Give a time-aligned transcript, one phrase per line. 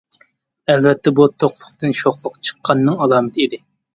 [0.73, 3.63] ئەلۋەتتە بۇ توقلۇقتىن شوخلۇق چىققانلىقىنىڭ ئالامىتى ئىدى.